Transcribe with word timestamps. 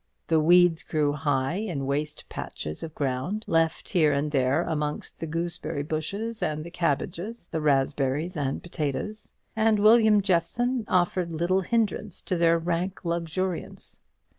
The 0.25 0.39
weeds 0.39 0.81
grew 0.81 1.11
high 1.13 1.57
in 1.57 1.85
waste 1.85 2.27
patches 2.27 2.81
of 2.81 2.95
ground, 2.95 3.45
left 3.47 3.89
here 3.89 4.11
and 4.13 4.31
there 4.31 4.63
amongst 4.63 5.19
the 5.19 5.27
gooseberry 5.27 5.83
bushes 5.83 6.41
and 6.41 6.63
the 6.63 6.71
cabbages, 6.71 7.47
the 7.49 7.61
raspberries 7.61 8.35
and 8.35 8.63
potatoes; 8.63 9.31
and 9.55 9.77
William 9.77 10.19
Jeffson 10.19 10.85
offered 10.87 11.31
little 11.33 11.61
hindrance 11.61 12.23
to 12.23 12.35
their 12.35 12.57
rank 12.57 13.05
luxuriance. 13.05 13.99